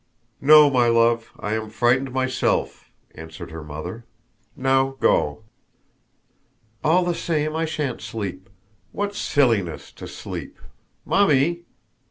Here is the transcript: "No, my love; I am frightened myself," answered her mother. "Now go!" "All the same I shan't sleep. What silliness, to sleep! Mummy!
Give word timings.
"No, 0.41 0.67
my 0.71 0.87
love; 0.87 1.31
I 1.39 1.53
am 1.53 1.69
frightened 1.69 2.11
myself," 2.11 2.89
answered 3.13 3.51
her 3.51 3.63
mother. 3.63 4.03
"Now 4.55 4.95
go!" 4.99 5.43
"All 6.83 7.05
the 7.05 7.13
same 7.13 7.55
I 7.55 7.65
shan't 7.65 8.01
sleep. 8.01 8.49
What 8.93 9.13
silliness, 9.13 9.91
to 9.91 10.07
sleep! 10.07 10.57
Mummy! 11.05 11.65